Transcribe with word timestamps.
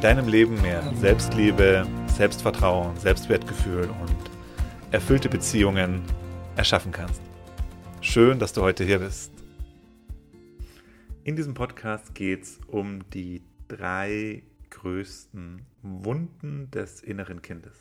deinem 0.00 0.28
Leben 0.28 0.62
mehr 0.62 0.94
Selbstliebe, 0.94 1.84
Selbstvertrauen, 2.06 2.96
Selbstwertgefühl 2.98 3.90
und 3.90 4.30
erfüllte 4.92 5.28
Beziehungen 5.28 6.02
erschaffen 6.56 6.92
kannst. 6.92 7.20
Schön, 8.00 8.38
dass 8.38 8.52
du 8.52 8.62
heute 8.62 8.84
hier 8.84 9.00
bist. 9.00 9.32
In 11.24 11.34
diesem 11.34 11.54
Podcast 11.54 12.14
geht 12.14 12.44
es 12.44 12.60
um 12.68 13.10
die 13.10 13.42
drei 13.66 14.44
größten 14.70 15.66
Wunden 15.82 16.70
des 16.70 17.02
inneren 17.02 17.42
Kindes. 17.42 17.76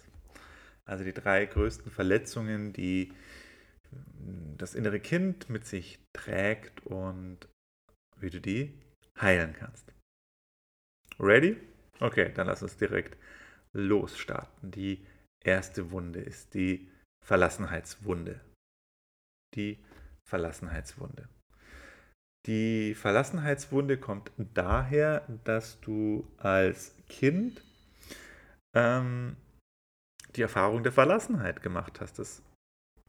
Also 0.85 1.03
die 1.03 1.13
drei 1.13 1.45
größten 1.45 1.91
Verletzungen, 1.91 2.73
die 2.73 3.13
das 4.57 4.73
innere 4.73 4.99
Kind 4.99 5.51
mit 5.51 5.67
sich 5.67 5.99
trägt 6.13 6.83
und 6.83 7.47
wie 8.19 8.31
du 8.31 8.41
die 8.41 8.73
heilen 9.21 9.53
kannst. 9.53 9.93
Ready? 11.19 11.57
Okay, 11.99 12.31
dann 12.33 12.47
lass 12.47 12.61
uns 12.61 12.77
direkt 12.77 13.17
losstarten. 13.73 14.71
Die 14.71 15.05
erste 15.43 15.91
Wunde 15.91 16.19
ist 16.19 16.53
die 16.53 16.89
Verlassenheitswunde. 17.25 18.39
Die 19.55 19.83
Verlassenheitswunde. 20.25 21.27
Die 22.45 22.93
Verlassenheitswunde 22.95 23.97
kommt 23.97 24.31
daher, 24.53 25.25
dass 25.43 25.81
du 25.81 26.31
als 26.37 26.95
Kind 27.09 27.61
ähm, 28.75 29.35
die 30.35 30.43
Erfahrung 30.43 30.83
der 30.83 30.91
Verlassenheit 30.91 31.61
gemacht 31.61 31.99
hast, 31.99 32.19
dass 32.19 32.43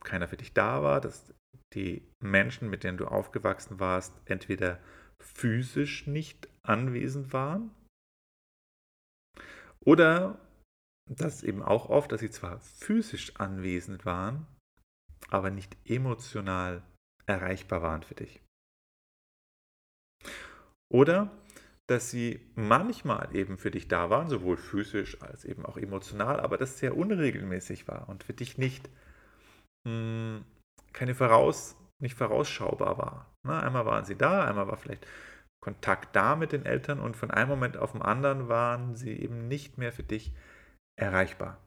keiner 0.01 0.29
für 0.29 0.37
dich 0.37 0.55
da 0.55 0.83
war, 0.83 1.01
dass 1.01 1.35
die 1.75 2.03
Menschen, 2.21 2.71
mit 2.71 2.83
denen 2.83 2.99
du 2.99 3.07
aufgewachsen 3.07 3.79
warst, 3.79 4.15
entweder 4.25 4.81
physisch 5.21 6.07
nicht 6.07 6.49
anwesend 6.63 7.33
waren 7.33 7.71
oder 9.85 10.39
das 11.09 11.43
eben 11.43 11.63
auch 11.63 11.89
oft, 11.89 12.13
dass 12.13 12.21
sie 12.21 12.31
zwar 12.31 12.61
physisch 12.61 13.37
anwesend 13.37 14.05
waren, 14.05 14.47
aber 15.31 15.51
nicht 15.51 15.77
emotional 15.85 16.83
erreichbar 17.27 17.83
waren 17.83 18.03
für 18.03 18.15
dich. 18.15 18.41
Oder 20.91 21.31
dass 21.87 22.11
sie 22.11 22.41
manchmal 22.55 23.35
eben 23.35 23.57
für 23.57 23.71
dich 23.71 23.89
da 23.89 24.11
waren, 24.11 24.29
sowohl 24.29 24.59
physisch 24.59 25.23
als 25.23 25.45
eben 25.45 25.65
auch 25.65 25.79
emotional, 25.79 26.41
aber 26.41 26.59
das 26.59 26.79
sehr 26.79 26.97
unregelmäßig 26.97 27.89
war 27.89 28.09
und 28.09 28.25
für 28.25 28.35
dich 28.35 28.59
nicht 28.59 28.89
mh, 29.87 29.91
hm, 29.91 30.45
keine 30.93 31.15
voraus, 31.15 31.77
nicht 32.01 32.17
vorausschaubar 32.17 32.99
war. 32.99 33.35
Na, 33.47 33.61
einmal 33.61 33.87
waren 33.87 34.05
sie 34.05 34.17
da, 34.17 34.45
einmal 34.45 34.69
war 34.69 34.77
vielleicht 34.77 35.07
Kontakt 35.61 36.15
da 36.15 36.37
mit 36.37 36.53
den 36.53 36.65
Eltern 36.65 37.01
und 37.01 37.17
von 37.17 37.31
einem 37.31 37.51
Moment 37.51 37.77
auf 37.77 37.93
den 37.93 38.03
anderen 38.03 38.49
waren 38.49 38.95
sie 38.95 39.13
eben 39.13 39.49
nicht 39.49 39.79
mehr 39.79 39.93
für 39.93 40.03
dich 40.03 40.33
erreichbar. 40.97 41.61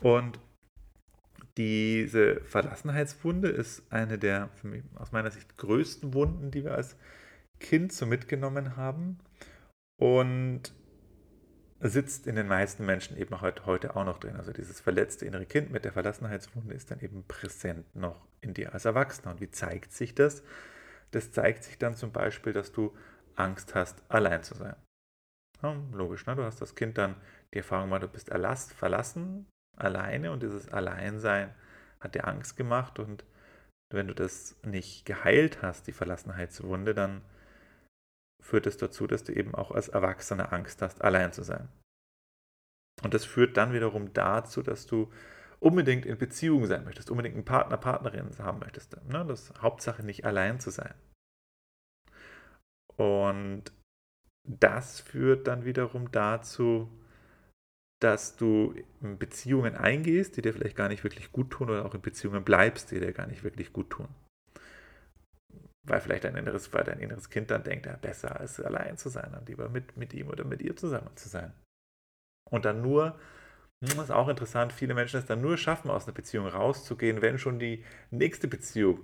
Und 0.00 0.40
diese 1.56 2.40
Verlassenheitswunde 2.44 3.48
ist 3.48 3.90
eine 3.90 4.18
der 4.18 4.50
mich, 4.62 4.84
aus 4.96 5.12
meiner 5.12 5.30
Sicht 5.30 5.56
größten 5.56 6.12
Wunden, 6.12 6.50
die 6.50 6.64
wir 6.64 6.74
als 6.74 6.96
Kind 7.60 7.92
so 7.92 8.04
mitgenommen 8.04 8.76
haben 8.76 9.18
und 9.98 10.74
sitzt 11.80 12.26
in 12.26 12.36
den 12.36 12.46
meisten 12.46 12.84
Menschen 12.84 13.16
eben 13.16 13.40
heute 13.40 13.96
auch 13.96 14.04
noch 14.04 14.18
drin. 14.18 14.36
Also 14.36 14.52
dieses 14.52 14.80
verletzte 14.80 15.26
innere 15.26 15.46
Kind 15.46 15.70
mit 15.70 15.84
der 15.84 15.92
Verlassenheitswunde 15.92 16.74
ist 16.74 16.90
dann 16.90 17.00
eben 17.00 17.24
präsent 17.26 17.94
noch 17.94 18.26
in 18.40 18.54
dir 18.54 18.74
als 18.74 18.84
Erwachsener. 18.84 19.32
Und 19.32 19.40
wie 19.40 19.50
zeigt 19.50 19.92
sich 19.92 20.14
das? 20.14 20.42
Das 21.16 21.32
zeigt 21.32 21.64
sich 21.64 21.78
dann 21.78 21.94
zum 21.94 22.12
Beispiel, 22.12 22.52
dass 22.52 22.72
du 22.72 22.94
Angst 23.36 23.74
hast, 23.74 24.02
allein 24.10 24.42
zu 24.42 24.54
sein. 24.54 24.76
Ja, 25.62 25.74
logisch, 25.92 26.26
ne? 26.26 26.36
du 26.36 26.44
hast 26.44 26.60
das 26.60 26.74
Kind 26.74 26.98
dann 26.98 27.14
die 27.54 27.58
Erfahrung 27.58 27.86
gemacht, 27.86 28.02
du 28.02 28.08
bist 28.08 28.28
erlasst, 28.28 28.74
verlassen, 28.74 29.46
alleine 29.78 30.30
und 30.30 30.42
dieses 30.42 30.68
Alleinsein 30.68 31.54
hat 32.00 32.14
dir 32.14 32.28
Angst 32.28 32.58
gemacht 32.58 32.98
und 32.98 33.24
wenn 33.90 34.08
du 34.08 34.14
das 34.14 34.56
nicht 34.62 35.06
geheilt 35.06 35.62
hast, 35.62 35.86
die 35.86 35.92
Verlassenheitswunde, 35.92 36.92
dann 36.92 37.22
führt 38.42 38.66
es 38.66 38.76
dazu, 38.76 39.06
dass 39.06 39.24
du 39.24 39.32
eben 39.32 39.54
auch 39.54 39.70
als 39.70 39.88
Erwachsener 39.88 40.52
Angst 40.52 40.82
hast, 40.82 41.00
allein 41.00 41.32
zu 41.32 41.42
sein. 41.44 41.66
Und 43.02 43.14
das 43.14 43.24
führt 43.24 43.56
dann 43.56 43.72
wiederum 43.72 44.12
dazu, 44.12 44.62
dass 44.62 44.86
du 44.86 45.10
unbedingt 45.60 46.06
in 46.06 46.18
Beziehung 46.18 46.66
sein 46.66 46.84
möchtest, 46.84 47.10
unbedingt 47.10 47.34
einen 47.34 47.44
Partner, 47.44 47.76
Partnerin 47.76 48.30
haben 48.38 48.58
möchtest. 48.58 48.96
Ne? 49.08 49.24
Das 49.26 49.52
Hauptsache 49.60 50.04
nicht 50.04 50.24
allein 50.24 50.60
zu 50.60 50.70
sein. 50.70 50.94
Und 52.96 53.64
das 54.44 55.00
führt 55.00 55.46
dann 55.46 55.64
wiederum 55.64 56.10
dazu, 56.12 56.88
dass 58.00 58.36
du 58.36 58.74
in 59.00 59.18
Beziehungen 59.18 59.74
eingehst, 59.74 60.36
die 60.36 60.42
dir 60.42 60.52
vielleicht 60.52 60.76
gar 60.76 60.88
nicht 60.88 61.02
wirklich 61.02 61.32
gut 61.32 61.50
tun, 61.50 61.70
oder 61.70 61.84
auch 61.84 61.94
in 61.94 62.02
Beziehungen 62.02 62.44
bleibst, 62.44 62.90
die 62.90 63.00
dir 63.00 63.12
gar 63.12 63.26
nicht 63.26 63.42
wirklich 63.42 63.72
gut 63.72 63.90
tun. 63.90 64.08
Weil 65.86 66.00
vielleicht 66.00 66.24
dein 66.24 66.36
inneres, 66.36 66.72
weil 66.72 66.84
dein 66.84 66.98
inneres 66.98 67.30
Kind 67.30 67.50
dann 67.50 67.62
denkt, 67.62 67.86
ja, 67.86 67.96
besser 67.96 68.38
als 68.38 68.60
allein 68.60 68.98
zu 68.98 69.08
sein, 69.08 69.32
dann 69.32 69.46
lieber 69.46 69.68
mit, 69.68 69.96
mit 69.96 70.12
ihm 70.14 70.28
oder 70.28 70.44
mit 70.44 70.60
ihr 70.60 70.76
zusammen 70.76 71.16
zu 71.16 71.28
sein. 71.28 71.52
Und 72.50 72.64
dann 72.64 72.82
nur 72.82 73.18
das 73.80 73.94
ist 73.94 74.10
auch 74.10 74.28
interessant, 74.28 74.72
viele 74.72 74.94
Menschen 74.94 75.18
es 75.18 75.26
dann 75.26 75.42
nur 75.42 75.58
schaffen, 75.58 75.90
aus 75.90 76.06
einer 76.06 76.14
Beziehung 76.14 76.46
rauszugehen, 76.46 77.22
wenn 77.22 77.38
schon 77.38 77.58
die 77.58 77.84
nächste 78.10 78.48
Beziehung 78.48 79.00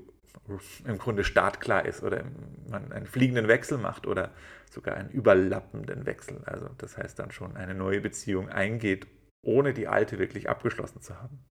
im 0.84 0.98
Grunde 0.98 1.24
startklar 1.24 1.84
ist 1.84 2.02
oder 2.02 2.24
man 2.68 2.90
einen 2.90 3.06
fliegenden 3.06 3.48
Wechsel 3.48 3.76
macht 3.76 4.06
oder 4.06 4.30
sogar 4.70 4.96
einen 4.96 5.10
überlappenden 5.10 6.06
Wechsel. 6.06 6.42
Also 6.46 6.70
das 6.78 6.96
heißt 6.96 7.18
dann 7.18 7.30
schon 7.32 7.56
eine 7.56 7.74
neue 7.74 8.00
Beziehung 8.00 8.48
eingeht, 8.48 9.06
ohne 9.44 9.74
die 9.74 9.88
alte 9.88 10.18
wirklich 10.18 10.48
abgeschlossen 10.48 11.02
zu 11.02 11.20
haben. 11.20 11.44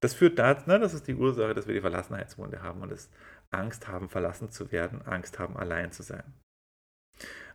Das 0.00 0.14
führt 0.14 0.38
dazu, 0.38 0.68
ne, 0.68 0.78
das 0.78 0.94
ist 0.94 1.06
die 1.08 1.14
Ursache, 1.14 1.54
dass 1.54 1.66
wir 1.66 1.74
die 1.74 1.80
Verlassenheitswunde 1.80 2.62
haben 2.62 2.80
und 2.82 2.90
das 2.90 3.10
Angst 3.50 3.88
haben, 3.88 4.08
verlassen 4.08 4.50
zu 4.50 4.72
werden, 4.72 5.02
Angst 5.02 5.38
haben, 5.38 5.56
allein 5.56 5.92
zu 5.92 6.02
sein. 6.02 6.34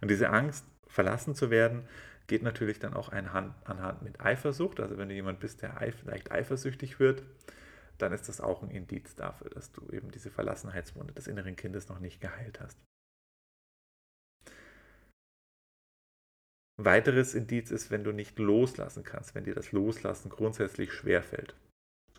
Und 0.01 0.09
diese 0.09 0.29
Angst, 0.29 0.65
verlassen 0.87 1.35
zu 1.35 1.51
werden, 1.51 1.87
geht 2.29 2.43
natürlich 2.43 2.79
dann 2.79 2.93
auch 2.93 3.11
anhand, 3.11 3.53
anhand 3.67 4.03
mit 4.03 4.21
Eifersucht. 4.21 4.79
Also 4.79 4.97
wenn 4.97 5.09
du 5.09 5.15
jemand 5.15 5.41
bist, 5.41 5.61
der 5.61 5.81
eif 5.81 6.03
leicht 6.05 6.31
eifersüchtig 6.31 6.99
wird, 7.01 7.23
dann 7.97 8.13
ist 8.13 8.29
das 8.29 8.39
auch 8.39 8.63
ein 8.63 8.71
Indiz 8.71 9.15
dafür, 9.15 9.49
dass 9.49 9.73
du 9.73 9.89
eben 9.91 10.11
diese 10.11 10.29
Verlassenheitswunde 10.29 11.13
des 11.13 11.27
inneren 11.27 11.57
Kindes 11.57 11.89
noch 11.89 11.99
nicht 11.99 12.21
geheilt 12.21 12.61
hast. 12.61 12.79
Weiteres 16.77 17.35
Indiz 17.35 17.71
ist, 17.71 17.91
wenn 17.91 18.05
du 18.05 18.13
nicht 18.13 18.39
loslassen 18.39 19.03
kannst, 19.03 19.35
wenn 19.35 19.43
dir 19.43 19.55
das 19.55 19.73
Loslassen 19.73 20.29
grundsätzlich 20.29 20.93
schwerfällt. 20.93 21.53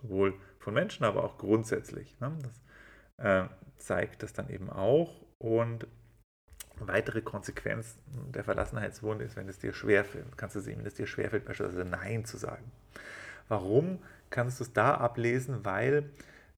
Sowohl 0.02 0.38
von 0.58 0.74
Menschen, 0.74 1.04
aber 1.04 1.24
auch 1.24 1.38
grundsätzlich. 1.38 2.18
Ne? 2.20 2.36
Das 2.42 3.48
äh, 3.48 3.48
zeigt 3.78 4.22
das 4.22 4.34
dann 4.34 4.50
eben 4.50 4.68
auch. 4.68 5.24
Und 5.38 5.86
weitere 6.88 7.22
Konsequenz 7.22 7.98
der 8.34 8.44
Verlassenheitswunde 8.44 9.24
ist, 9.24 9.36
wenn 9.36 9.48
es 9.48 9.58
dir 9.58 9.72
schwerfällt. 9.72 10.36
Kannst 10.36 10.56
du 10.56 10.60
sehen, 10.60 10.78
wenn 10.78 10.86
es 10.86 10.94
dir 10.94 11.06
schwerfällt, 11.06 11.44
beispielsweise 11.44 11.84
Nein 11.84 12.24
zu 12.24 12.36
sagen. 12.36 12.70
Warum 13.48 14.02
kannst 14.30 14.60
du 14.60 14.64
es 14.64 14.72
da 14.72 14.94
ablesen? 14.94 15.64
Weil 15.64 16.10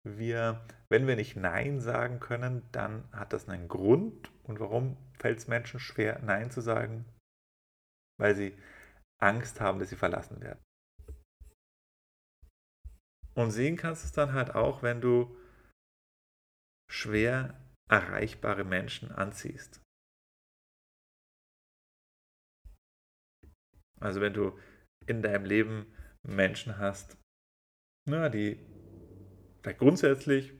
wir, 0.05 0.61
wenn 0.89 1.07
wir 1.07 1.17
nicht 1.17 1.37
Nein 1.37 1.81
sagen 1.81 2.21
können, 2.21 2.63
dann 2.73 3.05
hat 3.13 3.33
das 3.33 3.49
einen 3.49 3.69
Grund. 3.69 4.31
Und 4.45 4.61
warum 4.61 4.97
fällt 5.19 5.39
es 5.39 5.49
Menschen 5.49 5.81
schwer, 5.81 6.21
Nein 6.23 6.51
zu 6.51 6.61
sagen? 6.61 7.05
Weil 8.19 8.35
sie 8.35 8.57
Angst 9.21 9.61
haben, 9.61 9.79
dass 9.79 9.89
sie 9.89 9.97
verlassen 9.97 10.41
werden. 10.41 10.61
Und 13.35 13.51
sehen 13.51 13.77
kannst 13.77 14.03
du 14.03 14.07
es 14.07 14.13
dann 14.13 14.35
halt 14.35 14.55
auch, 14.55 14.83
wenn 14.83 15.01
du 15.01 15.35
schwer 16.91 17.59
erreichbare 17.89 18.65
Menschen 18.65 19.11
anziehst. 19.11 19.81
Also 24.03 24.21
wenn 24.21 24.35
du 24.35 24.59
in 25.07 25.23
deinem 25.23 25.45
Leben 25.45 25.87
Menschen 26.23 26.79
hast, 26.79 27.17
na, 28.09 28.29
die 28.29 28.59
grundsätzlich 29.73 30.53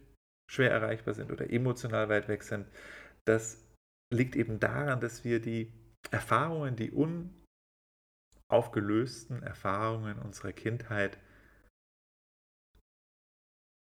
schwer 0.51 0.71
erreichbar 0.71 1.15
sind 1.15 1.31
oder 1.31 1.51
emotional 1.51 2.09
weit 2.09 2.29
weg 2.29 2.43
sind, 2.43 2.69
das 3.25 3.65
liegt 4.13 4.37
eben 4.37 4.61
daran, 4.61 5.01
dass 5.01 5.25
wir 5.25 5.41
die 5.41 5.73
Erfahrungen, 6.11 6.77
die 6.77 6.93
aufgelösten 8.49 9.43
Erfahrungen 9.43 10.19
unserer 10.19 10.53
Kindheit 10.53 11.19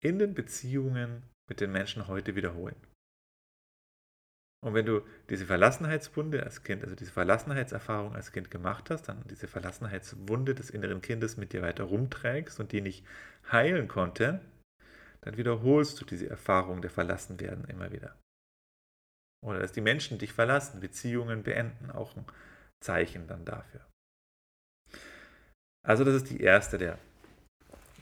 in 0.03 0.19
den 0.19 0.35
Beziehungen 0.35 1.29
mit 1.49 1.61
den 1.61 1.73
Menschen 1.73 2.07
heute 2.07 2.37
wiederholen. 2.37 2.77
Und 4.65 4.75
wenn 4.75 4.87
du 4.87 5.03
diese 5.29 5.45
Verlassenheitswunde 5.45 6.43
als 6.43 6.63
Kind, 6.63 6.85
also 6.85 6.95
diese 6.95 7.11
Verlassenheitserfahrung 7.11 8.15
als 8.15 8.31
Kind 8.31 8.51
gemacht 8.51 8.91
hast, 8.91 9.09
dann 9.09 9.27
diese 9.29 9.49
Verlassenheitswunde 9.49 10.55
des 10.55 10.71
inneren 10.71 11.01
Kindes 11.01 11.37
mit 11.37 11.53
dir 11.53 11.63
weiter 11.63 11.85
rumträgst 11.85 12.61
und 12.61 12.71
die 12.71 12.81
nicht 12.81 13.05
heilen 13.51 13.89
konnte, 13.89 14.41
dann 15.23 15.37
wiederholst 15.37 16.01
du 16.01 16.05
diese 16.05 16.31
Erfahrung 16.31 16.81
der 16.81 16.91
Verlassenwerden 16.91 17.65
immer 17.65 17.91
wieder. 17.91 18.17
Oder 19.45 19.59
dass 19.59 19.73
die 19.73 19.81
Menschen 19.81 20.19
dich 20.19 20.33
verlassen, 20.33 20.79
Beziehungen 20.79 21.43
beenden, 21.43 21.91
auch 21.91 22.17
ein 22.17 22.25
Zeichen 22.81 23.27
dann 23.27 23.45
dafür. 23.45 23.85
Also 25.85 26.05
das 26.05 26.15
ist 26.15 26.31
die 26.31 26.41
erste 26.41 26.79
der 26.79 26.99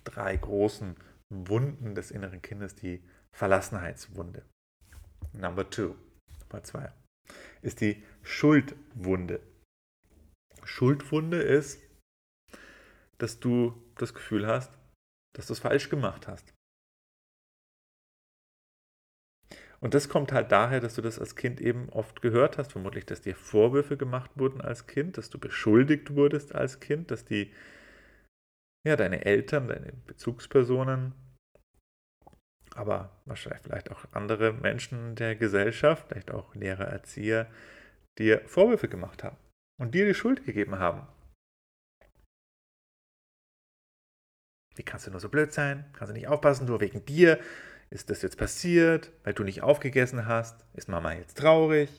drei 0.04 0.36
großen 0.36 0.96
Wunden 1.32 1.94
des 1.94 2.10
inneren 2.10 2.42
Kindes, 2.42 2.74
die 2.74 3.02
Verlassenheitswunde. 3.34 4.44
Number 5.32 5.68
two. 5.70 5.94
Nummer 6.50 6.64
zwei 6.64 6.92
ist 7.62 7.80
die 7.80 8.02
Schuldwunde. 8.22 9.40
Schuldwunde 10.64 11.40
ist, 11.40 11.80
dass 13.18 13.38
du 13.40 13.80
das 13.96 14.14
Gefühl 14.14 14.46
hast, 14.46 14.76
dass 15.36 15.46
du 15.46 15.52
es 15.52 15.60
falsch 15.60 15.90
gemacht 15.90 16.26
hast. 16.26 16.52
Und 19.80 19.94
das 19.94 20.08
kommt 20.08 20.32
halt 20.32 20.52
daher, 20.52 20.80
dass 20.80 20.96
du 20.96 21.02
das 21.02 21.18
als 21.18 21.36
Kind 21.36 21.60
eben 21.60 21.88
oft 21.90 22.20
gehört 22.20 22.58
hast, 22.58 22.72
vermutlich, 22.72 23.06
dass 23.06 23.22
dir 23.22 23.34
Vorwürfe 23.34 23.96
gemacht 23.96 24.30
wurden 24.34 24.60
als 24.60 24.86
Kind, 24.86 25.16
dass 25.16 25.30
du 25.30 25.38
beschuldigt 25.38 26.14
wurdest 26.14 26.54
als 26.54 26.80
Kind, 26.80 27.10
dass 27.10 27.24
die, 27.24 27.54
ja, 28.86 28.96
deine 28.96 29.24
Eltern, 29.24 29.68
deine 29.68 29.92
Bezugspersonen 30.06 31.14
aber 32.74 33.10
wahrscheinlich 33.24 33.62
vielleicht 33.62 33.90
auch 33.90 34.04
andere 34.12 34.52
Menschen 34.52 35.14
der 35.16 35.36
Gesellschaft, 35.36 36.06
vielleicht 36.08 36.30
auch 36.30 36.54
Lehrer, 36.54 36.86
Erzieher, 36.86 37.46
dir 38.18 38.40
Vorwürfe 38.46 38.88
gemacht 38.88 39.24
haben 39.24 39.36
und 39.80 39.94
dir 39.94 40.06
die 40.06 40.14
Schuld 40.14 40.44
gegeben 40.44 40.78
haben. 40.78 41.06
Wie 44.76 44.82
kannst 44.82 45.06
du 45.06 45.10
nur 45.10 45.20
so 45.20 45.28
blöd 45.28 45.52
sein? 45.52 45.84
Kannst 45.92 46.10
du 46.10 46.14
nicht 46.14 46.28
aufpassen? 46.28 46.66
Nur 46.66 46.80
wegen 46.80 47.04
dir 47.04 47.40
ist 47.90 48.08
das 48.08 48.22
jetzt 48.22 48.38
passiert, 48.38 49.12
weil 49.24 49.34
du 49.34 49.42
nicht 49.42 49.62
aufgegessen 49.62 50.26
hast. 50.26 50.64
Ist 50.74 50.88
Mama 50.88 51.12
jetzt 51.12 51.38
traurig? 51.38 51.90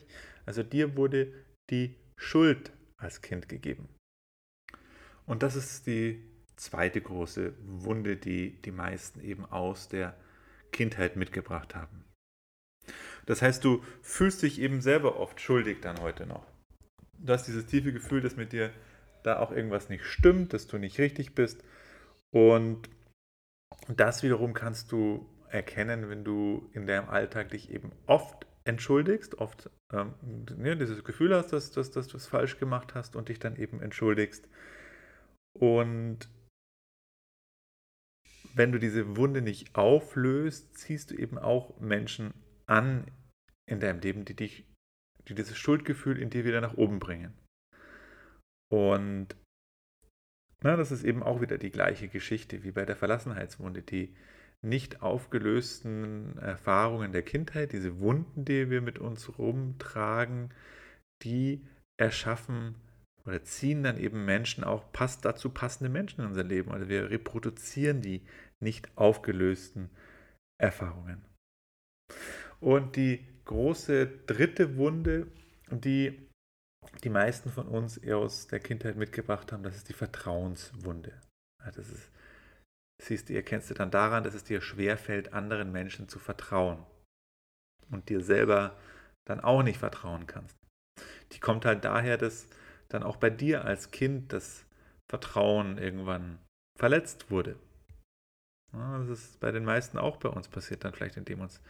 Also 0.46 0.64
dir 0.64 0.96
wurde 0.96 1.34
die 1.70 1.96
Schuld 2.18 2.72
als 2.98 3.22
Kind 3.22 3.50
gegeben. 3.50 3.90
Und 5.26 5.44
das 5.44 5.56
ist 5.56 5.86
die 5.86 6.24
zweite 6.56 7.02
große 7.02 7.54
Wunde, 7.62 8.18
die 8.18 8.62
die 8.62 8.72
meisten 8.72 9.22
eben 9.22 9.46
aus 9.46 9.90
der 9.90 10.16
Kindheit 10.72 11.16
mitgebracht 11.16 11.76
haben. 11.76 12.06
Das 13.26 13.42
heißt, 13.42 13.64
du 13.64 13.84
fühlst 14.02 14.42
dich 14.42 14.60
eben 14.60 14.82
selber 14.82 15.20
oft 15.20 15.40
schuldig 15.40 15.80
dann 15.82 16.02
heute 16.02 16.26
noch. 16.26 16.46
Du 17.20 17.34
hast 17.34 17.48
dieses 17.48 17.68
tiefe 17.68 17.94
Gefühl, 17.94 18.22
dass 18.22 18.36
mit 18.36 18.52
dir 18.52 18.72
da 19.24 19.40
auch 19.40 19.52
irgendwas 19.52 19.90
nicht 19.90 20.04
stimmt, 20.06 20.54
dass 20.54 20.68
du 20.68 20.78
nicht 20.78 20.98
richtig 21.00 21.36
bist. 21.36 21.64
Und 22.32 22.90
das 23.88 24.24
wiederum 24.24 24.54
kannst 24.54 24.92
du 24.92 25.28
erkennen, 25.50 26.10
wenn 26.10 26.24
du 26.24 26.70
in 26.74 26.88
deinem 26.88 27.10
Alltag 27.10 27.50
dich 27.50 27.70
eben 27.72 27.92
oft 28.08 28.48
entschuldigst, 28.64 29.36
oft 29.40 29.70
ähm, 29.92 30.14
ja, 30.64 30.76
dieses 30.76 31.04
Gefühl 31.04 31.36
hast, 31.36 31.52
dass, 31.54 31.72
dass, 31.72 31.92
dass 31.92 32.08
du 32.08 32.18
es 32.18 32.28
falsch 32.28 32.58
gemacht 32.58 32.96
hast 32.96 33.16
und 33.16 33.30
dich 33.30 33.40
dann 33.40 33.56
eben 33.56 33.82
entschuldigst. 33.82 34.48
Und 35.54 36.30
wenn 38.56 38.72
du 38.72 38.80
diese 38.80 39.18
Wunde 39.18 39.42
nicht 39.42 39.76
auflöst, 39.76 40.78
ziehst 40.78 41.12
du 41.12 41.16
eben 41.16 41.38
auch 41.38 41.80
Menschen 41.80 42.34
an 42.66 43.06
in 43.66 43.80
deinem 43.80 44.00
Leben, 44.00 44.26
die 44.26 44.36
dich, 44.36 44.66
die 45.28 45.36
dieses 45.36 45.58
Schuldgefühl 45.58 46.18
in 46.18 46.30
dir 46.30 46.46
wieder 46.46 46.62
nach 46.62 46.76
oben 46.76 47.00
bringen. 47.00 47.34
Und 48.72 49.36
na, 50.64 50.76
das 50.76 50.92
ist 50.92 51.04
eben 51.04 51.24
auch 51.24 51.42
wieder 51.42 51.58
die 51.58 51.72
gleiche 51.72 52.08
Geschichte 52.08 52.64
wie 52.64 52.72
bei 52.72 52.86
der 52.86 52.96
Verlassenheitswunde, 52.96 53.82
die 53.82 54.16
nicht 54.64 55.02
aufgelösten 55.02 56.38
Erfahrungen 56.38 57.12
der 57.12 57.24
Kindheit, 57.24 57.72
diese 57.72 58.00
Wunden, 58.00 58.46
die 58.46 58.70
wir 58.70 58.82
mit 58.82 59.00
uns 59.00 59.38
rumtragen, 59.40 60.54
die 61.24 61.66
erschaffen 62.00 62.76
oder 63.26 63.44
ziehen 63.44 63.84
dann 63.84 63.98
eben 63.98 64.26
Menschen 64.26 64.64
auch 64.64 64.92
passt 64.92 65.26
dazu 65.26 65.50
passende 65.50 65.90
Menschen 65.90 66.22
in 66.22 66.28
unser 66.28 66.44
Leben. 66.44 66.72
Also 66.72 66.90
wir 66.90 67.10
reproduzieren 67.10 68.02
die 68.02 68.22
nicht 68.60 68.90
aufgelösten 68.98 69.90
Erfahrungen. 70.60 71.24
Und 72.60 72.96
die 72.96 73.26
große 73.46 74.08
dritte 74.28 74.78
Wunde, 74.78 75.28
die 75.70 76.28
die 77.04 77.10
meisten 77.10 77.50
von 77.50 77.68
uns 77.68 77.98
eher 77.98 78.18
aus 78.18 78.48
der 78.48 78.60
Kindheit 78.60 78.96
mitgebracht 78.96 79.52
haben, 79.52 79.64
das 79.64 79.76
ist 79.76 79.90
die 79.90 79.94
Vertrauenswunde. 79.94 81.14
Das 81.64 81.90
ist, 81.90 82.10
siehst 83.02 83.30
du, 83.30 83.34
ihr 83.34 83.44
kennst 83.44 83.70
du 83.70 83.74
dann 83.74 83.92
daran, 83.92 84.24
dass 84.24 84.34
es 84.34 84.44
dir 84.44 84.62
schwerfällt, 84.62 85.34
anderen 85.34 85.72
Menschen 85.72 86.10
zu 86.10 86.20
vertrauen 86.20 86.84
und 87.90 88.10
dir 88.10 88.22
selber 88.22 88.78
dann 89.26 89.40
auch 89.40 89.64
nicht 89.64 89.78
vertrauen 89.78 90.26
kannst. 90.28 90.58
Die 91.34 91.40
kommt 91.40 91.66
halt 91.66 91.86
daher, 91.86 92.18
dass 92.18 92.48
dann 92.94 93.04
auch 93.04 93.18
bei 93.18 93.30
dir 93.30 93.66
als 93.66 93.92
Kind 93.92 94.34
das 94.34 94.66
Vertrauen 95.10 95.78
irgendwann 95.78 96.40
verletzt 96.80 97.32
wurde. 97.32 97.58
Ja, 98.74 99.00
das 99.00 99.10
ist 99.10 99.40
bei 99.40 99.52
den 99.52 99.66
meisten 99.66 99.98
auch 99.98 100.18
bei 100.18 100.30
uns 100.30 100.48
passiert, 100.48 100.84
dann 100.84 100.94
vielleicht 100.94 101.18
indem 101.18 101.42
uns 101.42 101.62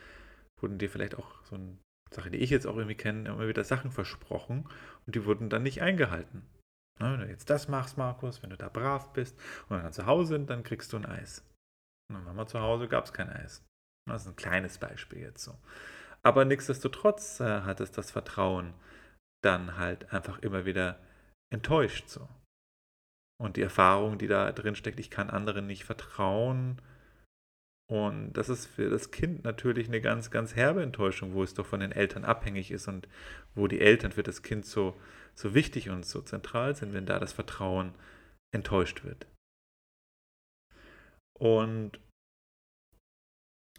wurden 0.62 0.78
dir 0.78 0.90
vielleicht 0.90 1.16
auch 1.16 1.44
so 1.46 1.56
eine 1.56 1.78
Sache, 2.14 2.30
die 2.30 2.38
ich 2.38 2.50
jetzt 2.50 2.68
auch 2.68 2.76
irgendwie 2.76 2.96
kenne, 2.96 3.30
immer 3.30 3.48
wieder 3.48 3.64
Sachen 3.64 3.92
versprochen 3.92 4.70
und 5.06 5.16
die 5.16 5.26
wurden 5.26 5.50
dann 5.50 5.64
nicht 5.64 5.82
eingehalten. 5.82 6.44
Ja, 7.00 7.14
wenn 7.14 7.22
du 7.22 7.28
jetzt 7.28 7.50
das 7.50 7.68
machst, 7.68 7.98
Markus, 7.98 8.44
wenn 8.44 8.52
du 8.52 8.58
da 8.58 8.70
brav 8.70 9.12
bist 9.14 9.40
und 9.70 9.82
dann 9.82 9.94
zu 9.94 10.06
Hause 10.06 10.34
sind, 10.34 10.50
dann 10.50 10.64
kriegst 10.64 10.94
du 10.94 10.98
ein 10.98 11.06
Eis. 11.06 11.44
Und 12.10 12.18
dann 12.18 12.26
waren 12.26 12.36
wir 12.36 12.48
zu 12.48 12.60
Hause, 12.60 12.88
gab 12.88 13.06
es 13.06 13.14
kein 13.14 13.30
Eis. 13.30 13.64
Das 14.08 14.24
ist 14.24 14.28
ein 14.28 14.36
kleines 14.36 14.78
Beispiel 14.78 15.20
jetzt 15.20 15.44
so. 15.44 15.58
Aber 16.22 16.46
nichtsdestotrotz 16.46 17.40
äh, 17.40 17.62
hat 17.62 17.80
es 17.80 17.92
das 17.92 18.12
Vertrauen 18.12 18.74
dann 19.44 19.78
halt 19.78 20.14
einfach 20.14 20.40
immer 20.40 20.66
wieder 20.66 21.00
enttäuscht 21.52 22.10
so. 22.10 22.28
Und 23.40 23.58
die 23.58 23.62
Erfahrung, 23.62 24.18
die 24.18 24.28
da 24.28 24.52
drin 24.52 24.76
steckt, 24.76 25.00
ich 25.00 25.10
kann 25.10 25.30
anderen 25.30 25.68
nicht 25.68 25.84
vertrauen. 25.84 26.82
Und 27.90 28.34
das 28.34 28.50
ist 28.50 28.68
für 28.68 28.90
das 28.90 29.12
Kind 29.12 29.44
natürlich 29.44 29.88
eine 29.88 30.00
ganz, 30.00 30.32
ganz 30.32 30.56
herbe 30.56 30.84
Enttäuschung, 30.84 31.34
wo 31.34 31.44
es 31.44 31.54
doch 31.54 31.66
von 31.66 31.80
den 31.80 31.92
Eltern 31.92 32.24
abhängig 32.24 32.72
ist 32.72 32.88
und 32.88 33.08
wo 33.56 33.68
die 33.68 33.82
Eltern 33.82 34.12
für 34.12 34.24
das 34.24 34.44
Kind 34.44 34.66
so, 34.66 34.96
so 35.36 35.54
wichtig 35.54 35.90
und 35.90 36.06
so 36.06 36.22
zentral 36.22 36.76
sind, 36.76 36.94
wenn 36.94 37.06
da 37.06 37.20
das 37.20 37.34
Vertrauen 37.34 37.96
enttäuscht 38.54 39.04
wird. 39.04 39.28
Und 41.38 42.00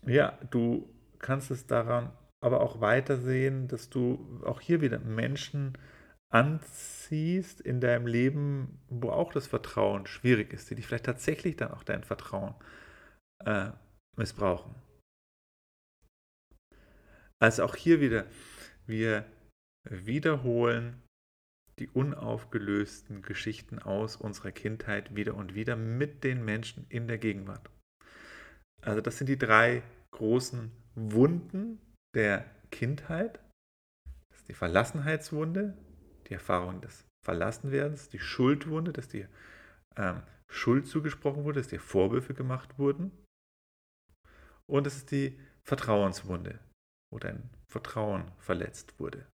ja, 0.04 0.36
du 0.50 0.92
kannst 1.20 1.50
es 1.52 1.66
daran 1.66 2.12
aber 2.42 2.60
auch 2.60 2.80
weitersehen, 2.80 3.68
dass 3.68 3.88
du 3.88 4.40
auch 4.44 4.60
hier 4.60 4.80
wieder 4.80 4.98
Menschen 4.98 5.78
anziehst 6.32 7.60
in 7.60 7.80
deinem 7.80 8.06
Leben, 8.06 8.80
wo 8.88 9.10
auch 9.10 9.32
das 9.32 9.46
Vertrauen 9.46 10.06
schwierig 10.06 10.52
ist, 10.52 10.70
die 10.70 10.74
dich 10.74 10.86
vielleicht 10.86 11.06
tatsächlich 11.06 11.56
dann 11.56 11.72
auch 11.72 11.84
dein 11.84 12.04
Vertrauen 12.04 12.54
äh, 13.44 13.70
missbrauchen. 14.16 14.74
Also 17.38 17.64
auch 17.64 17.76
hier 17.76 18.00
wieder, 18.00 18.26
wir 18.86 19.26
wiederholen 19.84 21.02
die 21.78 21.88
unaufgelösten 21.88 23.22
Geschichten 23.22 23.78
aus 23.78 24.16
unserer 24.16 24.52
Kindheit 24.52 25.16
wieder 25.16 25.34
und 25.34 25.54
wieder 25.54 25.76
mit 25.76 26.22
den 26.24 26.44
Menschen 26.44 26.86
in 26.88 27.08
der 27.08 27.18
Gegenwart. 27.18 27.70
Also 28.80 29.00
das 29.00 29.18
sind 29.18 29.26
die 29.26 29.38
drei 29.38 29.82
großen 30.12 30.70
Wunden 30.94 31.80
der 32.14 32.44
Kindheit. 32.70 33.40
Das 34.30 34.40
ist 34.40 34.48
die 34.48 34.54
Verlassenheitswunde, 34.54 35.76
die 36.32 36.36
Erfahrung 36.36 36.80
des 36.80 37.06
Verlassenwerdens, 37.26 38.08
die 38.08 38.18
Schuldwunde, 38.18 38.92
dass 38.92 39.08
dir 39.08 39.28
ähm, 39.96 40.22
Schuld 40.50 40.86
zugesprochen 40.86 41.44
wurde, 41.44 41.60
dass 41.60 41.68
dir 41.68 41.78
Vorwürfe 41.78 42.32
gemacht 42.32 42.78
wurden. 42.78 43.12
Und 44.66 44.86
es 44.86 44.96
ist 44.96 45.10
die 45.10 45.38
Vertrauenswunde, 45.62 46.58
wo 47.12 47.18
dein 47.18 47.50
Vertrauen 47.68 48.32
verletzt 48.38 48.98
wurde. 48.98 49.28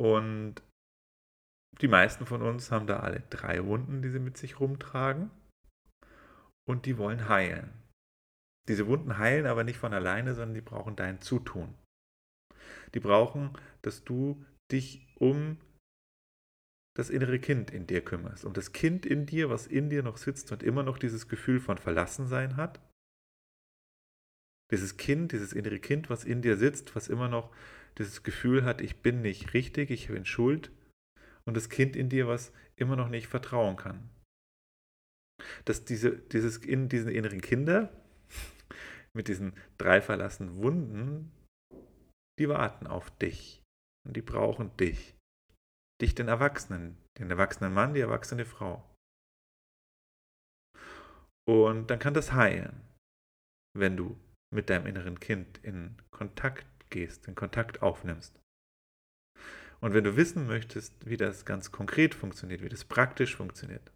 Und 0.00 0.62
die 1.80 1.88
meisten 1.88 2.26
von 2.26 2.42
uns 2.42 2.72
haben 2.72 2.88
da 2.88 3.00
alle 3.00 3.20
drei 3.30 3.64
Wunden, 3.64 4.02
die 4.02 4.10
sie 4.10 4.18
mit 4.18 4.36
sich 4.36 4.58
rumtragen. 4.58 5.30
Und 6.68 6.86
die 6.86 6.98
wollen 6.98 7.28
heilen. 7.28 7.72
Diese 8.68 8.88
Wunden 8.88 9.16
heilen 9.16 9.46
aber 9.46 9.62
nicht 9.62 9.78
von 9.78 9.94
alleine, 9.94 10.34
sondern 10.34 10.54
die 10.54 10.60
brauchen 10.60 10.96
dein 10.96 11.20
Zutun. 11.20 11.74
Die 12.94 13.00
brauchen, 13.00 13.56
dass 13.82 14.04
du 14.04 14.44
dich 14.70 15.06
um 15.16 15.58
das 16.96 17.10
innere 17.10 17.38
Kind 17.38 17.70
in 17.70 17.86
dir 17.86 18.04
kümmerst, 18.04 18.44
um 18.44 18.52
das 18.52 18.72
Kind 18.72 19.06
in 19.06 19.24
dir, 19.24 19.50
was 19.50 19.66
in 19.66 19.88
dir 19.88 20.02
noch 20.02 20.16
sitzt 20.16 20.50
und 20.50 20.62
immer 20.62 20.82
noch 20.82 20.98
dieses 20.98 21.28
Gefühl 21.28 21.60
von 21.60 21.78
Verlassensein 21.78 22.56
hat. 22.56 22.80
Dieses 24.72 24.96
Kind, 24.96 25.32
dieses 25.32 25.52
innere 25.52 25.78
Kind, 25.78 26.10
was 26.10 26.24
in 26.24 26.42
dir 26.42 26.56
sitzt, 26.56 26.96
was 26.96 27.08
immer 27.08 27.28
noch 27.28 27.54
dieses 27.98 28.22
Gefühl 28.22 28.64
hat, 28.64 28.80
ich 28.80 29.00
bin 29.00 29.22
nicht 29.22 29.54
richtig, 29.54 29.90
ich 29.90 30.08
bin 30.08 30.26
schuld. 30.26 30.70
Und 31.44 31.56
das 31.56 31.68
Kind 31.68 31.96
in 31.96 32.08
dir, 32.08 32.26
was 32.26 32.52
immer 32.76 32.96
noch 32.96 33.08
nicht 33.08 33.28
vertrauen 33.28 33.76
kann. 33.76 34.10
Dass 35.64 35.84
diese, 35.84 36.18
dieses, 36.18 36.58
in 36.58 36.88
diesen 36.88 37.10
inneren 37.10 37.40
Kinder 37.40 37.92
mit 39.14 39.28
diesen 39.28 39.54
drei 39.78 40.00
verlassenen 40.00 40.56
Wunden, 40.62 41.32
die 42.38 42.48
warten 42.48 42.86
auf 42.86 43.10
dich. 43.18 43.57
Und 44.08 44.16
die 44.16 44.22
brauchen 44.22 44.74
dich. 44.78 45.14
Dich, 46.00 46.14
den 46.14 46.28
Erwachsenen, 46.28 46.96
den 47.18 47.30
erwachsenen 47.30 47.74
Mann, 47.74 47.92
die 47.92 48.00
erwachsene 48.00 48.46
Frau. 48.46 48.82
Und 51.46 51.88
dann 51.90 51.98
kann 51.98 52.14
das 52.14 52.32
heilen, 52.32 52.80
wenn 53.76 53.96
du 53.96 54.18
mit 54.54 54.70
deinem 54.70 54.86
inneren 54.86 55.20
Kind 55.20 55.58
in 55.58 55.96
Kontakt 56.10 56.66
gehst, 56.90 57.28
in 57.28 57.34
Kontakt 57.34 57.82
aufnimmst. 57.82 58.40
Und 59.80 59.92
wenn 59.92 60.04
du 60.04 60.16
wissen 60.16 60.46
möchtest, 60.46 61.06
wie 61.06 61.16
das 61.16 61.44
ganz 61.44 61.70
konkret 61.70 62.14
funktioniert, 62.14 62.62
wie 62.62 62.68
das 62.68 62.84
praktisch 62.84 63.36
funktioniert, 63.36 63.92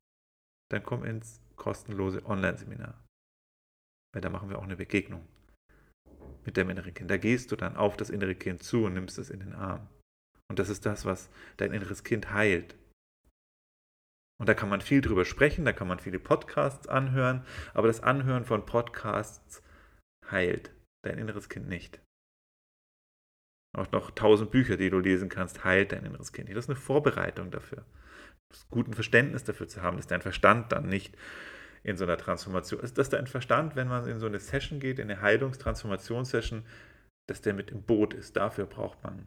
dann 0.71 0.83
komm 0.83 1.04
ins 1.04 1.40
kostenlose 1.57 2.25
Online-Seminar. 2.26 3.02
Weil 4.14 4.21
da 4.21 4.28
machen 4.28 4.50
wir 4.50 4.59
auch 4.59 4.64
eine 4.64 4.76
Begegnung 4.76 5.26
mit 6.45 6.57
dem 6.57 6.71
inneren 6.71 6.92
Kind. 6.92 7.11
Da 7.11 7.16
gehst 7.16 7.50
du 7.50 7.57
dann 7.57 7.76
auf 7.76 7.97
das 7.97 8.11
innere 8.11 8.35
Kind 8.35 8.62
zu 8.62 8.85
und 8.85 8.95
nimmst 8.95 9.19
es 9.19 9.31
in 9.31 9.40
den 9.40 9.54
Arm. 9.54 9.88
Und 10.52 10.59
das 10.59 10.68
ist 10.68 10.85
das, 10.85 11.06
was 11.06 11.30
dein 11.56 11.73
inneres 11.73 12.04
Kind 12.04 12.35
heilt. 12.35 12.76
Und 14.38 14.50
da 14.50 14.52
kann 14.52 14.68
man 14.68 14.82
viel 14.82 15.00
drüber 15.00 15.25
sprechen, 15.25 15.64
da 15.64 15.73
kann 15.73 15.88
man 15.88 15.99
viele 15.99 16.18
Podcasts 16.18 16.87
anhören, 16.88 17.47
aber 17.73 17.87
das 17.87 18.02
Anhören 18.02 18.44
von 18.44 18.66
Podcasts 18.66 19.62
heilt 20.30 20.71
dein 21.06 21.16
inneres 21.16 21.49
Kind 21.49 21.68
nicht. 21.68 22.02
Auch 23.75 23.90
noch 23.92 24.11
tausend 24.11 24.50
Bücher, 24.50 24.76
die 24.76 24.90
du 24.90 24.99
lesen 24.99 25.30
kannst, 25.30 25.64
heilt 25.64 25.92
dein 25.92 26.04
inneres 26.04 26.35
Kind. 26.35 26.50
Das 26.50 26.66
ist 26.66 26.68
eine 26.68 26.76
Vorbereitung 26.76 27.50
dafür. 27.50 27.87
Das 28.50 28.68
guten 28.68 28.92
Verständnis 28.92 29.44
dafür 29.44 29.68
zu 29.68 29.80
haben, 29.80 29.97
dass 29.97 30.06
dein 30.06 30.21
Verstand 30.21 30.71
dann 30.71 30.87
nicht 30.87 31.16
in 31.82 31.97
so 31.97 32.04
einer 32.04 32.18
Transformation 32.18 32.80
ist, 32.80 32.99
dass 32.99 33.09
dein 33.09 33.26
Verstand, 33.26 33.75
wenn 33.75 33.88
man 33.88 34.06
in 34.06 34.21
so 34.21 34.26
eine 34.26 34.38
Session 34.38 34.80
geht, 34.80 34.99
in 34.99 35.11
eine 35.11 35.23
Heilungstransformationssession, 35.23 36.66
dass 37.26 37.40
der 37.40 37.54
mit 37.54 37.71
im 37.71 37.85
Boot 37.85 38.12
ist. 38.12 38.37
Dafür 38.37 38.66
braucht 38.66 39.02
man, 39.02 39.26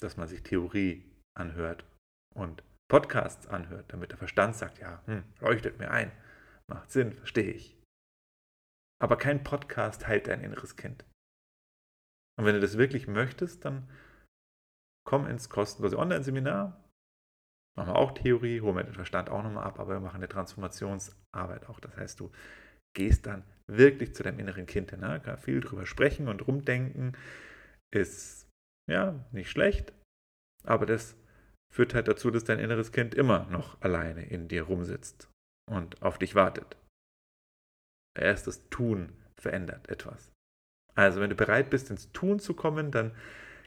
dass 0.00 0.16
man 0.16 0.28
sich 0.28 0.42
Theorie 0.42 1.04
anhört 1.36 1.84
und 2.34 2.62
Podcasts 2.88 3.46
anhört, 3.46 3.92
damit 3.92 4.10
der 4.10 4.18
Verstand 4.18 4.54
sagt, 4.54 4.78
ja, 4.78 5.02
hm, 5.06 5.24
leuchtet 5.40 5.78
mir 5.78 5.90
ein, 5.90 6.12
macht 6.70 6.90
Sinn, 6.90 7.12
verstehe 7.12 7.50
ich. 7.50 7.76
Aber 9.02 9.16
kein 9.16 9.44
Podcast 9.44 10.06
heilt 10.06 10.28
dein 10.28 10.42
inneres 10.42 10.76
Kind. 10.76 11.04
Und 12.38 12.44
wenn 12.44 12.54
du 12.54 12.60
das 12.60 12.78
wirklich 12.78 13.08
möchtest, 13.08 13.64
dann 13.64 13.90
komm 15.06 15.26
ins 15.26 15.48
kostenlose 15.48 15.98
Online-Seminar. 15.98 16.82
Machen 17.76 17.88
wir 17.92 17.96
auch 17.96 18.12
Theorie, 18.12 18.60
holen 18.60 18.76
wir 18.76 18.84
den 18.84 18.94
Verstand 18.94 19.28
auch 19.30 19.42
nochmal 19.42 19.64
ab, 19.64 19.78
aber 19.78 19.94
wir 19.94 20.00
machen 20.00 20.16
eine 20.16 20.28
Transformationsarbeit 20.28 21.68
auch. 21.68 21.80
Das 21.80 21.96
heißt, 21.96 22.20
du 22.20 22.32
gehst 22.94 23.26
dann 23.26 23.44
wirklich 23.66 24.14
zu 24.14 24.22
deinem 24.22 24.38
inneren 24.38 24.66
Kind 24.66 24.90
hin. 24.90 25.00
Ne? 25.00 25.20
Kann 25.20 25.36
viel 25.36 25.60
drüber 25.60 25.84
sprechen 25.84 26.28
und 26.28 26.46
rumdenken. 26.46 27.16
Ist 27.94 28.45
ja 28.88 29.24
nicht 29.32 29.50
schlecht, 29.50 29.92
aber 30.64 30.86
das 30.86 31.16
führt 31.72 31.94
halt 31.94 32.06
dazu, 32.08 32.30
dass 32.30 32.44
dein 32.44 32.58
inneres 32.58 32.92
Kind 32.92 33.14
immer 33.14 33.46
noch 33.50 33.80
alleine 33.80 34.26
in 34.26 34.48
dir 34.48 34.64
rumsitzt 34.64 35.30
und 35.70 36.02
auf 36.02 36.18
dich 36.18 36.34
wartet. 36.34 36.76
Erst 38.18 38.46
das 38.46 38.68
Tun 38.70 39.12
verändert 39.36 39.88
etwas. 39.88 40.32
Also, 40.94 41.20
wenn 41.20 41.30
du 41.30 41.36
bereit 41.36 41.68
bist, 41.68 41.90
ins 41.90 42.10
Tun 42.12 42.40
zu 42.40 42.54
kommen, 42.54 42.90
dann 42.90 43.14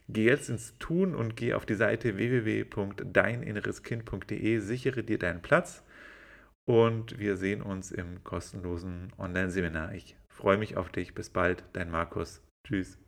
geh 0.07 0.25
jetzt 0.25 0.49
ins 0.49 0.75
Tun 0.79 1.13
und 1.13 1.35
geh 1.35 1.53
auf 1.53 1.67
die 1.67 1.75
Seite 1.75 2.17
www.deininnereskind.de, 2.17 4.57
sichere 4.59 5.03
dir 5.03 5.19
deinen 5.19 5.43
Platz 5.43 5.83
und 6.69 7.17
wir 7.17 7.38
sehen 7.38 7.61
uns 7.61 7.91
im 7.91 8.23
kostenlosen 8.23 9.11
Online-Seminar. 9.17 9.93
Ich 9.93 10.15
freue 10.31 10.57
mich 10.57 10.77
auf 10.77 10.91
dich. 10.91 11.15
Bis 11.15 11.29
bald, 11.29 11.63
dein 11.73 11.89
Markus. 11.89 12.41
Tschüss. 12.67 12.99